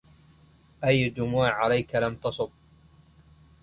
أي 0.85 1.09
دموع 1.09 1.49
عليك 1.53 1.95
لم 1.95 2.15
تصب 2.15 2.49